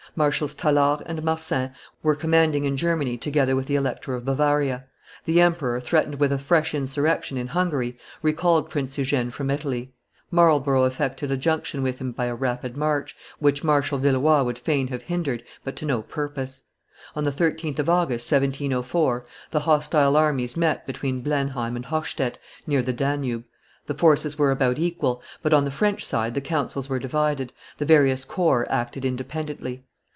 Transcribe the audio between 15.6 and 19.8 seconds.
but to no purpose; on the 13th of August, 1704, the